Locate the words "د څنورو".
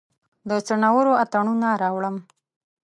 0.49-1.13